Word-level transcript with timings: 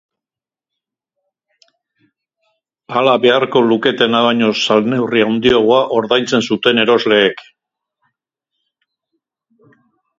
Hala, 2.95 3.13
beharko 3.27 3.63
luketena 3.67 4.23
baino 4.31 4.51
salneurri 4.63 5.23
handiagoa 5.29 5.81
ordaintzen 6.01 6.47
zuten 6.53 6.85
erosleek. 6.87 7.49